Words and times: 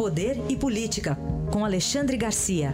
Poder 0.00 0.38
e 0.48 0.56
Política, 0.56 1.14
com 1.52 1.62
Alexandre 1.62 2.16
Garcia. 2.16 2.72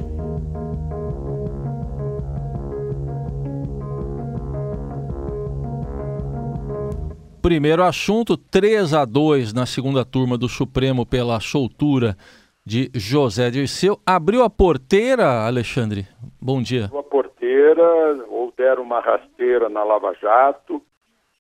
Primeiro 7.42 7.82
assunto, 7.82 8.36
3 8.36 8.94
a 8.94 9.04
2 9.04 9.52
na 9.52 9.66
segunda 9.66 10.04
turma 10.04 10.38
do 10.38 10.48
Supremo 10.48 11.04
pela 11.04 11.40
soltura 11.40 12.16
de 12.64 12.92
José 12.94 13.50
Dirceu. 13.50 13.98
Abriu 14.06 14.44
a 14.44 14.48
porteira, 14.48 15.48
Alexandre? 15.48 16.06
Bom 16.40 16.62
dia. 16.62 16.84
Abriu 16.84 17.00
a 17.00 17.02
porteira, 17.02 18.24
ou 18.28 18.54
deram 18.56 18.84
uma 18.84 19.00
rasteira 19.00 19.68
na 19.68 19.82
Lava 19.82 20.14
Jato. 20.14 20.80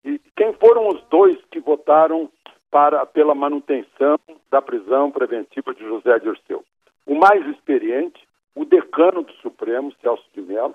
E 0.04 0.20
quem 0.36 0.52
foram 0.54 0.88
os 0.88 1.00
dois 1.08 1.38
que 1.52 1.60
votaram 1.60 2.28
para, 2.76 3.06
pela 3.06 3.34
manutenção 3.34 4.18
da 4.50 4.60
prisão 4.60 5.10
preventiva 5.10 5.74
de 5.74 5.82
José 5.82 6.18
Dirceu? 6.18 6.62
O 7.06 7.14
mais 7.14 7.42
experiente, 7.46 8.28
o 8.54 8.66
decano 8.66 9.22
do 9.22 9.32
Supremo, 9.36 9.94
Celso 10.02 10.22
de 10.34 10.42
Mello, 10.42 10.74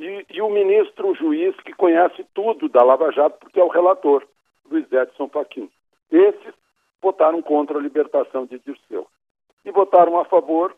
e, 0.00 0.24
e 0.30 0.40
o 0.40 0.48
ministro 0.48 1.08
o 1.08 1.14
juiz 1.14 1.54
que 1.56 1.74
conhece 1.74 2.24
tudo 2.32 2.66
da 2.66 2.82
Lava 2.82 3.12
Jato, 3.12 3.36
porque 3.40 3.60
é 3.60 3.62
o 3.62 3.68
relator. 3.68 4.26
Luiz 4.70 4.90
Edson 4.90 5.28
Fachin. 5.28 5.70
Esses 6.10 6.54
votaram 7.02 7.42
contra 7.42 7.76
a 7.76 7.82
libertação 7.82 8.46
de 8.46 8.58
Dirceu. 8.60 9.06
E 9.66 9.70
votaram 9.70 10.18
a 10.18 10.24
favor 10.24 10.74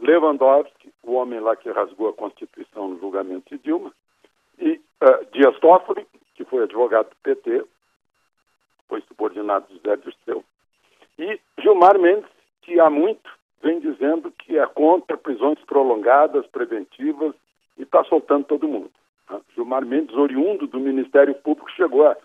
Lewandowski, 0.00 0.90
o 1.02 1.16
homem 1.16 1.38
lá 1.38 1.54
que 1.54 1.70
rasgou 1.70 2.08
a 2.08 2.14
Constituição 2.14 2.88
no 2.88 2.98
julgamento 2.98 3.54
de 3.54 3.62
Dilma, 3.62 3.92
e 4.58 4.80
uh, 5.02 5.26
Dias 5.32 5.58
Toffoli, 5.58 6.06
que 6.34 6.46
foi 6.46 6.62
advogado 6.62 7.10
do 7.10 7.16
PT, 7.22 7.62
foi 8.88 9.02
subordinado 9.02 9.66
de 9.68 9.74
José 9.74 9.96
Dirceu, 9.96 10.44
e 11.18 11.40
Gilmar 11.60 11.98
Mendes, 11.98 12.30
que 12.62 12.78
há 12.80 12.88
muito 12.88 13.38
vem 13.62 13.80
dizendo 13.80 14.30
que 14.30 14.58
é 14.58 14.66
contra 14.66 15.16
prisões 15.16 15.58
prolongadas, 15.66 16.46
preventivas, 16.46 17.34
e 17.76 17.82
está 17.82 18.04
soltando 18.04 18.44
todo 18.44 18.68
mundo. 18.68 18.90
Né? 19.28 19.40
Gilmar 19.54 19.84
Mendes, 19.84 20.16
oriundo 20.16 20.66
do 20.66 20.80
Ministério 20.80 21.34
Público, 21.34 21.70
chegou 21.72 22.06
a 22.06 22.16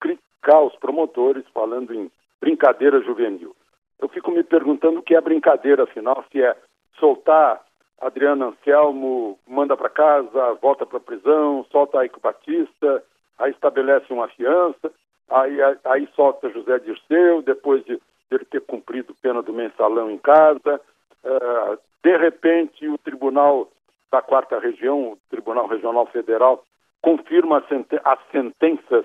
criticar 0.00 0.62
os 0.62 0.74
promotores 0.76 1.44
falando 1.52 1.94
em 1.94 2.10
brincadeira 2.40 3.00
juvenil. 3.02 3.54
Eu 3.98 4.08
fico 4.08 4.30
me 4.30 4.42
perguntando 4.42 5.00
o 5.00 5.02
que 5.02 5.14
é 5.14 5.20
brincadeira, 5.20 5.84
afinal, 5.84 6.24
se 6.30 6.42
é 6.42 6.56
soltar 6.98 7.62
Adriano 8.00 8.48
Anselmo, 8.48 9.38
manda 9.46 9.76
para 9.76 9.88
casa, 9.88 10.54
volta 10.62 10.86
para 10.86 10.98
a 10.98 11.00
prisão, 11.00 11.66
solta 11.70 11.98
Aico 11.98 12.20
Batista, 12.20 13.02
aí 13.38 13.50
estabelece 13.50 14.12
uma 14.12 14.28
fiança, 14.28 14.92
aí, 15.30 15.58
aí, 15.84 16.08
solta 16.14 16.50
José 16.50 16.78
Dirceu, 16.78 17.42
depois 17.42 17.84
de 17.84 18.00
ele 18.30 18.44
ter 18.44 18.60
cumprido 18.60 19.14
pena 19.22 19.42
do 19.42 19.52
mensalão 19.52 20.10
em 20.10 20.18
casa. 20.18 20.80
Uh, 21.24 21.78
de 22.02 22.16
repente, 22.16 22.86
o 22.88 22.98
Tribunal 22.98 23.68
da 24.10 24.22
Quarta 24.22 24.58
Região, 24.58 25.12
o 25.12 25.18
Tribunal 25.30 25.66
Regional 25.66 26.06
Federal, 26.06 26.64
confirma 27.02 27.64
as 28.04 28.18
sentenças 28.30 29.04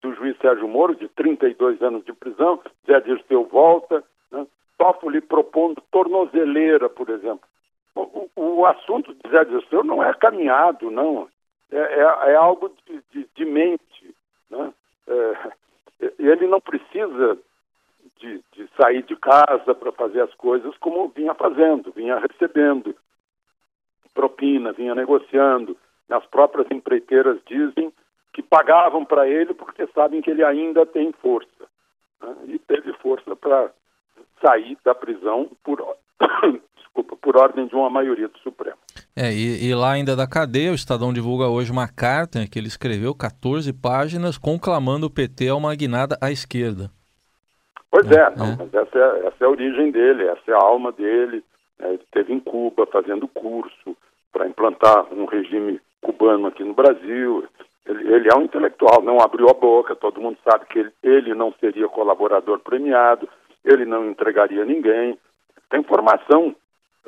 do 0.00 0.14
juiz 0.14 0.36
Sérgio 0.38 0.68
Moro, 0.68 0.94
de 0.94 1.08
32 1.08 1.82
anos 1.82 2.04
de 2.04 2.12
prisão, 2.12 2.60
Zé 2.86 3.00
Dirceu 3.00 3.44
volta, 3.44 4.02
né? 4.30 4.46
Toffoli 4.76 5.20
propondo 5.20 5.82
tornozeleira, 5.90 6.88
por 6.88 7.08
exemplo. 7.10 7.40
O, 7.94 8.28
o, 8.36 8.66
assunto 8.66 9.12
de 9.12 9.28
Zé 9.28 9.44
Dirceu 9.44 9.82
não 9.82 10.02
é 10.02 10.14
caminhado, 10.14 10.90
não. 10.90 11.28
É, 11.70 11.78
é, 11.78 12.32
é 12.32 12.36
algo 12.36 12.72
de, 12.86 13.02
de, 13.12 13.28
de, 13.34 13.44
mente. 13.44 13.82
É, 15.08 15.52
ele 16.18 16.46
não 16.46 16.60
precisa 16.60 17.38
de, 18.18 18.42
de 18.52 18.68
sair 18.80 19.02
de 19.02 19.16
casa 19.16 19.74
para 19.74 19.92
fazer 19.92 20.20
as 20.20 20.34
coisas 20.34 20.76
como 20.78 21.08
vinha 21.08 21.34
fazendo, 21.34 21.92
vinha 21.92 22.18
recebendo 22.18 22.94
propina, 24.14 24.72
vinha 24.72 24.94
negociando. 24.94 25.76
As 26.10 26.24
próprias 26.26 26.66
empreiteiras 26.70 27.38
dizem 27.46 27.92
que 28.32 28.42
pagavam 28.42 29.04
para 29.04 29.28
ele 29.28 29.54
porque 29.54 29.86
sabem 29.88 30.20
que 30.20 30.30
ele 30.30 30.44
ainda 30.44 30.84
tem 30.86 31.12
força. 31.12 31.68
Né? 32.20 32.36
E 32.46 32.58
teve 32.58 32.92
força 32.94 33.36
para 33.36 33.70
sair 34.44 34.76
da 34.84 34.94
prisão 34.94 35.50
por, 35.62 35.84
desculpa, 36.76 37.16
por 37.16 37.36
ordem 37.36 37.66
de 37.66 37.74
uma 37.74 37.90
maioria 37.90 38.28
do 38.28 38.38
Supremo. 38.38 38.77
É, 39.20 39.32
e, 39.32 39.66
e, 39.66 39.74
lá 39.74 39.90
ainda 39.90 40.14
da 40.14 40.28
cadeia, 40.28 40.70
o 40.70 40.76
Estadão 40.76 41.12
divulga 41.12 41.48
hoje 41.48 41.72
uma 41.72 41.88
carta 41.88 42.46
que 42.46 42.56
ele 42.56 42.68
escreveu, 42.68 43.12
14 43.12 43.72
páginas, 43.72 44.38
conclamando 44.38 45.06
o 45.06 45.10
PT 45.10 45.48
a 45.48 45.56
uma 45.56 45.74
guinada 45.74 46.16
à 46.22 46.30
esquerda. 46.30 46.88
Pois 47.90 48.08
é, 48.12 48.20
é, 48.20 48.30
não, 48.36 48.52
é. 48.52 48.56
mas 48.56 48.72
essa 48.72 48.96
é, 48.96 49.26
essa 49.26 49.36
é 49.40 49.44
a 49.44 49.50
origem 49.50 49.90
dele, 49.90 50.22
essa 50.22 50.52
é 50.52 50.54
a 50.54 50.62
alma 50.62 50.92
dele. 50.92 51.42
Né? 51.80 51.94
Ele 51.94 52.02
esteve 52.04 52.32
em 52.32 52.38
Cuba 52.38 52.86
fazendo 52.86 53.26
curso 53.26 53.96
para 54.32 54.46
implantar 54.46 55.12
um 55.12 55.24
regime 55.24 55.80
cubano 56.00 56.46
aqui 56.46 56.62
no 56.62 56.74
Brasil. 56.74 57.44
Ele, 57.86 58.14
ele, 58.14 58.28
é 58.32 58.38
um 58.38 58.42
intelectual, 58.42 59.02
não 59.02 59.20
abriu 59.20 59.48
a 59.48 59.54
boca, 59.54 59.96
todo 59.96 60.20
mundo 60.20 60.38
sabe 60.48 60.66
que 60.66 60.78
ele, 60.78 60.92
ele 61.02 61.34
não 61.34 61.52
seria 61.58 61.88
colaborador 61.88 62.60
premiado, 62.60 63.28
ele 63.64 63.84
não 63.84 64.08
entregaria 64.08 64.64
ninguém. 64.64 65.18
Tem 65.68 65.82
formação 65.82 66.54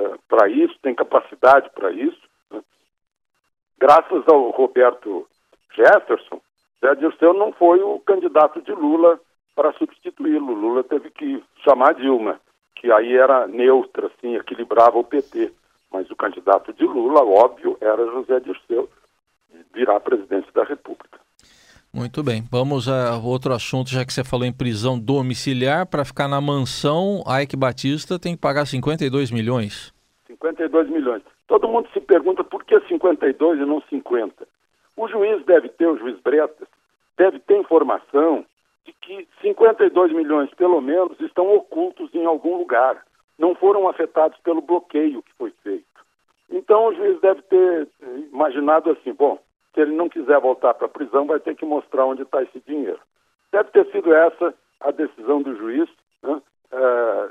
uh, 0.00 0.18
para 0.28 0.48
isso, 0.48 0.74
tem 0.82 0.94
capacidade 0.94 1.70
para 1.70 1.90
isso. 1.92 2.20
Né? 2.50 2.60
Graças 3.78 4.26
ao 4.28 4.50
Roberto 4.50 5.26
Jefferson, 5.74 6.40
Zé 6.80 6.94
Dirceu 6.94 7.34
não 7.34 7.52
foi 7.52 7.82
o 7.82 8.00
candidato 8.00 8.60
de 8.62 8.72
Lula 8.72 9.20
para 9.54 9.72
substituí-lo. 9.74 10.52
Lula 10.52 10.82
teve 10.82 11.10
que 11.10 11.42
chamar 11.62 11.94
Dilma, 11.94 12.40
que 12.76 12.90
aí 12.90 13.14
era 13.14 13.46
neutra, 13.46 14.06
assim, 14.06 14.36
equilibrava 14.36 14.98
o 14.98 15.04
PT. 15.04 15.52
Mas 15.92 16.10
o 16.10 16.16
candidato 16.16 16.72
de 16.72 16.84
Lula, 16.84 17.22
óbvio, 17.22 17.76
era 17.80 18.06
José 18.06 18.40
Dirceu 18.40 18.88
virá 19.72 19.96
à 19.96 20.00
presidência 20.00 20.50
da 20.52 20.64
República. 20.64 21.09
Muito 21.92 22.22
bem. 22.22 22.44
Vamos 22.50 22.88
a 22.88 23.18
outro 23.18 23.52
assunto, 23.52 23.90
já 23.90 24.04
que 24.04 24.12
você 24.12 24.22
falou 24.22 24.46
em 24.46 24.52
prisão 24.52 24.98
domiciliar, 24.98 25.86
para 25.86 26.04
ficar 26.04 26.28
na 26.28 26.40
mansão, 26.40 27.22
Ike 27.42 27.56
Batista 27.56 28.18
tem 28.18 28.36
que 28.36 28.40
pagar 28.40 28.64
52 28.64 29.32
milhões. 29.32 29.92
52 30.28 30.88
milhões. 30.88 31.22
Todo 31.48 31.66
mundo 31.66 31.88
se 31.92 32.00
pergunta 32.00 32.44
por 32.44 32.64
que 32.64 32.78
52 32.86 33.60
e 33.60 33.64
não 33.64 33.82
50. 33.90 34.46
O 34.96 35.08
juiz 35.08 35.44
deve 35.44 35.68
ter, 35.68 35.88
o 35.88 35.98
juiz 35.98 36.16
Bretas, 36.20 36.68
deve 37.18 37.40
ter 37.40 37.58
informação 37.58 38.44
de 38.86 38.92
que 38.92 39.26
52 39.42 40.12
milhões, 40.12 40.48
pelo 40.54 40.80
menos, 40.80 41.18
estão 41.20 41.52
ocultos 41.56 42.14
em 42.14 42.24
algum 42.24 42.56
lugar. 42.56 43.04
Não 43.36 43.56
foram 43.56 43.88
afetados 43.88 44.38
pelo 44.44 44.60
bloqueio 44.60 45.22
que 45.22 45.32
foi 45.36 45.52
feito. 45.62 45.84
Então 46.50 46.86
o 46.86 46.94
juiz 46.94 47.20
deve 47.20 47.42
ter 47.42 47.88
imaginado 48.32 48.90
assim, 48.90 49.12
bom, 49.12 49.38
se 49.74 49.80
ele 49.80 49.92
não 49.92 50.08
quiser 50.08 50.40
voltar 50.40 50.74
para 50.74 50.86
a 50.86 50.90
prisão, 50.90 51.26
vai 51.26 51.40
ter 51.40 51.54
que 51.54 51.64
mostrar 51.64 52.06
onde 52.06 52.22
está 52.22 52.42
esse 52.42 52.60
dinheiro. 52.66 53.00
Deve 53.52 53.70
ter 53.70 53.90
sido 53.90 54.14
essa 54.14 54.54
a 54.80 54.90
decisão 54.90 55.42
do 55.42 55.54
juiz, 55.56 55.88
né, 56.22 56.40
é, 56.72 57.28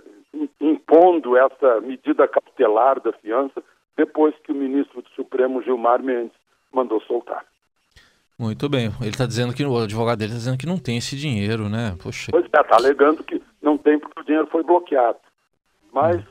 impondo 0.61 1.35
essa 1.35 1.81
medida 1.81 2.27
cautelar 2.27 2.99
da 2.99 3.11
fiança, 3.13 3.63
depois 3.97 4.35
que 4.43 4.51
o 4.51 4.55
ministro 4.55 5.01
do 5.01 5.09
Supremo, 5.09 5.61
Gilmar 5.63 6.01
Mendes, 6.01 6.37
mandou 6.71 7.01
soltar. 7.01 7.43
Muito 8.37 8.69
bem. 8.69 8.91
Ele 9.01 9.09
está 9.09 9.25
dizendo 9.25 9.53
que 9.53 9.65
o 9.65 9.77
advogado 9.77 10.19
dele 10.19 10.31
está 10.31 10.39
dizendo 10.39 10.57
que 10.57 10.65
não 10.65 10.77
tem 10.77 10.97
esse 10.97 11.17
dinheiro, 11.17 11.67
né? 11.67 11.97
Poxa. 12.01 12.31
Pois 12.31 12.45
é, 12.45 12.47
está 12.47 12.77
alegando 12.77 13.23
que 13.23 13.41
não 13.61 13.77
tem 13.77 13.99
porque 13.99 14.21
o 14.21 14.23
dinheiro 14.23 14.47
foi 14.47 14.63
bloqueado. 14.63 15.19
Mas 15.91 16.17
hum. 16.17 16.23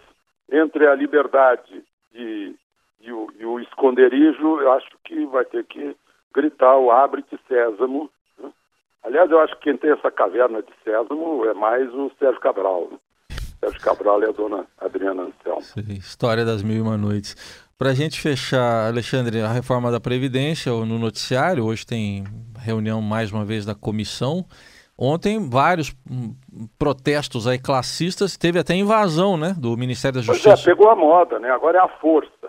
entre 0.53 0.87
a 0.87 0.95
liberdade 0.95 1.85
de 2.13 2.55
e 3.09 3.13
o, 3.13 3.29
e 3.39 3.45
o 3.45 3.59
esconderijo, 3.61 4.61
eu 4.61 4.73
acho 4.73 4.89
que 5.05 5.25
vai 5.27 5.45
ter 5.45 5.65
que 5.65 5.97
gritar 6.35 6.77
o 6.77 6.91
abre-te 6.91 7.39
Sésamo. 7.49 8.11
Né? 8.39 8.51
Aliás, 9.03 9.31
eu 9.31 9.41
acho 9.41 9.55
que 9.57 9.63
quem 9.63 9.77
tem 9.77 9.91
essa 9.91 10.11
caverna 10.11 10.63
de 10.63 10.73
Sésamo 10.85 11.45
é 11.47 11.55
mais 11.55 11.93
o 11.95 12.11
Sérgio 12.19 12.41
Cabral. 12.41 12.89
Né? 12.93 12.99
Sérgio 13.61 13.81
Cabral 13.81 14.23
e 14.23 14.27
a 14.27 14.33
dona 14.33 14.67
Adriana 14.79 15.23
Anselmo. 15.23 15.63
História 15.89 16.45
das 16.45 16.63
mil 16.63 16.77
e 16.77 16.81
uma 16.81 16.97
noites. 16.97 17.35
Para 17.79 17.91
a 17.91 17.95
gente 17.95 18.21
fechar, 18.21 18.89
Alexandre, 18.89 19.41
a 19.41 19.49
reforma 19.49 19.91
da 19.91 20.01
Previdência 20.01 20.73
no 20.73 20.99
noticiário, 20.99 21.65
hoje 21.65 21.87
tem 21.87 22.25
reunião 22.59 23.01
mais 23.01 23.33
uma 23.33 23.45
vez 23.45 23.65
da 23.65 23.75
comissão. 23.75 24.45
Ontem, 25.01 25.49
vários 25.49 25.95
hum, 26.11 26.35
protestos 26.77 27.47
aí 27.47 27.57
classistas, 27.57 28.37
teve 28.37 28.59
até 28.59 28.75
invasão 28.75 29.37
né, 29.37 29.55
do 29.57 29.77
Ministério 29.77 30.17
da 30.17 30.23
Justiça. 30.23 30.49
Pois 30.51 30.61
é, 30.61 30.65
pegou 30.65 30.91
a 30.91 30.97
moda, 30.97 31.39
né? 31.39 31.51
Agora 31.51 31.79
é 31.79 31.81
a 31.81 31.89
força. 32.01 32.49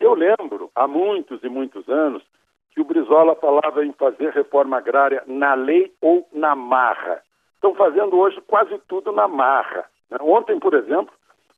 Eu 0.00 0.14
lembro, 0.14 0.70
há 0.74 0.86
muitos 0.86 1.42
e 1.42 1.48
muitos 1.48 1.88
anos, 1.88 2.22
que 2.70 2.80
o 2.80 2.84
Brizola 2.84 3.34
falava 3.36 3.84
em 3.84 3.92
fazer 3.92 4.30
reforma 4.30 4.76
agrária 4.76 5.22
na 5.26 5.54
lei 5.54 5.92
ou 6.00 6.28
na 6.32 6.54
marra. 6.54 7.22
Estão 7.54 7.74
fazendo 7.74 8.18
hoje 8.18 8.40
quase 8.46 8.78
tudo 8.86 9.12
na 9.12 9.26
marra. 9.26 9.86
Né? 10.10 10.18
Ontem, 10.20 10.58
por 10.58 10.74
exemplo, 10.74 11.12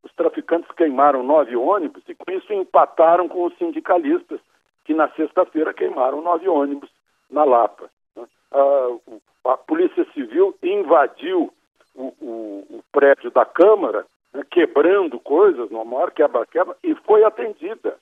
os 0.04 0.12
traficantes 0.14 0.70
queimaram 0.72 1.22
nove 1.22 1.56
ônibus 1.56 2.02
e 2.08 2.14
com 2.14 2.30
isso 2.30 2.52
empataram 2.52 3.28
com 3.28 3.44
os 3.44 3.56
sindicalistas, 3.58 4.40
que 4.84 4.94
na 4.94 5.08
sexta-feira 5.10 5.74
queimaram 5.74 6.22
nove 6.22 6.48
ônibus 6.48 6.88
na 7.30 7.44
Lapa. 7.44 7.90
Né? 8.16 8.24
A, 8.52 9.52
a 9.52 9.56
Polícia 9.56 10.06
Civil 10.14 10.56
invadiu 10.62 11.52
o, 11.94 12.14
o, 12.20 12.66
o 12.78 12.84
prédio 12.92 13.30
da 13.30 13.44
Câmara, 13.44 14.06
né, 14.32 14.44
quebrando 14.48 15.18
coisas, 15.18 15.68
numa 15.70 15.84
maior 15.84 16.12
quebra-quebra, 16.12 16.76
e 16.82 16.94
foi 16.94 17.24
atendida. 17.24 17.96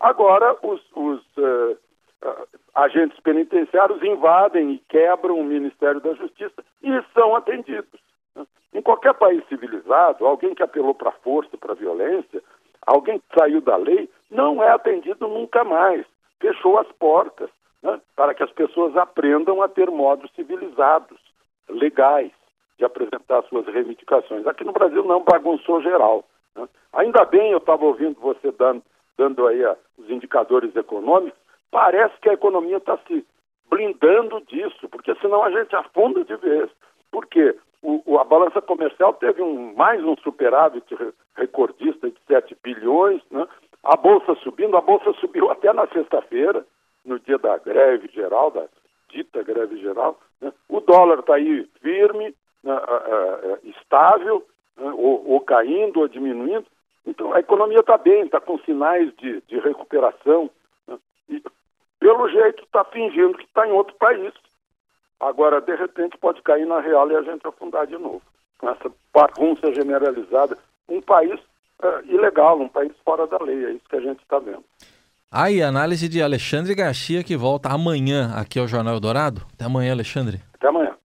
Agora, 0.00 0.56
os, 0.62 0.80
os 0.94 1.20
uh, 1.36 1.76
agentes 2.74 3.18
penitenciários 3.20 4.02
invadem 4.02 4.72
e 4.72 4.78
quebram 4.88 5.38
o 5.38 5.44
Ministério 5.44 6.00
da 6.00 6.14
Justiça 6.14 6.64
e 6.82 6.90
são 7.14 7.34
atendidos. 7.34 8.00
Né? 8.34 8.46
Em 8.74 8.82
qualquer 8.82 9.14
país 9.14 9.44
civilizado, 9.48 10.26
alguém 10.26 10.54
que 10.54 10.62
apelou 10.62 10.94
para 10.94 11.10
a 11.10 11.20
força, 11.22 11.56
para 11.56 11.72
a 11.72 11.76
violência, 11.76 12.42
alguém 12.86 13.18
que 13.18 13.38
saiu 13.38 13.60
da 13.60 13.76
lei, 13.76 14.08
não 14.30 14.62
é 14.62 14.70
atendido 14.70 15.26
nunca 15.26 15.64
mais. 15.64 16.04
Fechou 16.40 16.78
as 16.78 16.90
portas 16.92 17.50
né? 17.82 18.00
para 18.14 18.34
que 18.34 18.42
as 18.42 18.50
pessoas 18.52 18.96
aprendam 18.96 19.62
a 19.62 19.68
ter 19.68 19.90
modos 19.90 20.30
civilizados, 20.32 21.18
legais 21.68 22.32
de 22.78 22.84
apresentar 22.84 23.42
suas 23.44 23.66
reivindicações. 23.66 24.46
Aqui 24.46 24.64
no 24.64 24.72
Brasil 24.72 25.04
não 25.04 25.24
bagunçou 25.24 25.82
geral. 25.82 26.24
Né? 26.54 26.68
Ainda 26.92 27.24
bem, 27.24 27.50
eu 27.50 27.58
estava 27.58 27.84
ouvindo 27.84 28.20
você 28.20 28.52
dando, 28.52 28.82
dando 29.18 29.46
aí 29.46 29.62
a, 29.64 29.76
os 29.98 30.08
indicadores 30.08 30.74
econômicos, 30.74 31.38
parece 31.70 32.14
que 32.22 32.30
a 32.30 32.34
economia 32.34 32.78
está 32.78 32.96
se 33.06 33.26
blindando 33.68 34.40
disso, 34.42 34.88
porque 34.88 35.14
senão 35.16 35.42
a 35.42 35.50
gente 35.50 35.74
afunda 35.76 36.24
de 36.24 36.36
vez. 36.36 36.70
Por 37.10 37.26
quê? 37.26 37.54
O, 37.82 38.02
o, 38.06 38.18
a 38.18 38.24
balança 38.24 38.62
comercial 38.62 39.12
teve 39.14 39.42
um, 39.42 39.74
mais 39.74 40.02
um 40.02 40.16
superávit 40.16 40.96
recordista 41.36 42.08
de 42.08 42.16
7 42.26 42.56
bilhões, 42.62 43.20
né? 43.30 43.46
a 43.84 43.96
Bolsa 43.96 44.34
subindo, 44.36 44.76
a 44.76 44.80
Bolsa 44.80 45.12
subiu 45.14 45.50
até 45.50 45.72
na 45.72 45.86
sexta-feira, 45.88 46.64
no 47.04 47.18
dia 47.20 47.38
da 47.38 47.56
greve 47.58 48.08
geral, 48.12 48.50
da 48.50 48.64
dita 49.08 49.42
greve 49.42 49.78
geral. 49.78 50.18
Né? 50.40 50.52
O 50.68 50.80
dólar 50.80 51.20
está 51.20 51.34
aí 51.34 51.68
firme, 51.80 52.34
né, 52.62 52.74
estável, 53.64 54.44
né, 54.76 54.92
ou, 54.96 55.26
ou, 55.30 55.40
caindo 55.40 56.00
ou 56.00 56.08
diminuindo. 56.08 56.66
Então, 57.08 57.32
a 57.32 57.40
economia 57.40 57.80
está 57.80 57.96
bem, 57.96 58.26
está 58.26 58.38
com 58.38 58.58
sinais 58.58 59.10
de, 59.16 59.42
de 59.48 59.58
recuperação. 59.60 60.50
Né, 60.86 60.98
e, 61.30 61.42
pelo 61.98 62.28
jeito, 62.28 62.62
está 62.64 62.84
fingindo 62.84 63.38
que 63.38 63.44
está 63.44 63.66
em 63.66 63.72
outro 63.72 63.94
país. 63.96 64.32
Agora, 65.18 65.58
de 65.60 65.74
repente, 65.74 66.18
pode 66.18 66.42
cair 66.42 66.66
na 66.66 66.80
real 66.80 67.10
e 67.10 67.16
a 67.16 67.22
gente 67.22 67.46
afundar 67.46 67.86
de 67.86 67.96
novo. 67.96 68.20
Com 68.58 68.68
essa 68.68 68.92
bagunça 69.12 69.72
generalizada. 69.72 70.58
Um 70.86 71.00
país 71.00 71.40
uh, 71.82 72.04
ilegal, 72.04 72.60
um 72.60 72.68
país 72.68 72.92
fora 73.02 73.26
da 73.26 73.38
lei. 73.42 73.64
É 73.64 73.70
isso 73.70 73.88
que 73.88 73.96
a 73.96 74.00
gente 74.00 74.20
está 74.20 74.38
vendo. 74.38 74.64
Aí, 75.30 75.62
análise 75.62 76.08
de 76.08 76.22
Alexandre 76.22 76.74
Garcia, 76.74 77.24
que 77.24 77.36
volta 77.36 77.70
amanhã 77.70 78.32
aqui 78.36 78.58
ao 78.58 78.68
Jornal 78.68 78.94
Eldorado. 78.94 79.46
Até 79.54 79.64
amanhã, 79.64 79.92
Alexandre. 79.92 80.40
Até 80.54 80.68
amanhã. 80.68 80.87